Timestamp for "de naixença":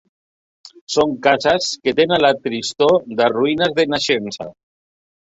3.81-4.49